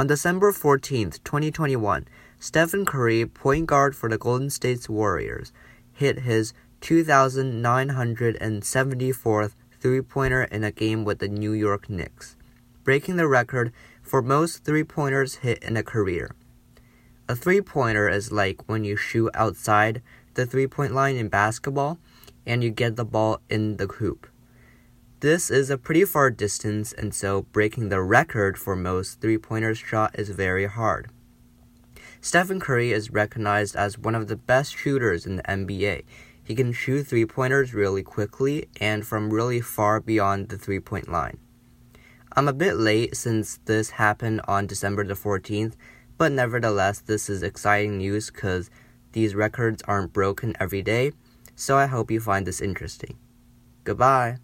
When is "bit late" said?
42.54-43.14